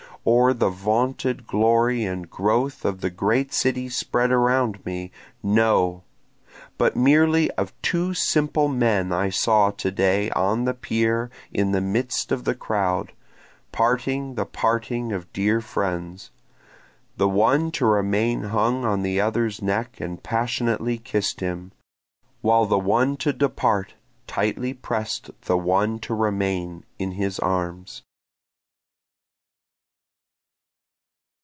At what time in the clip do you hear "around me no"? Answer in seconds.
4.31-6.03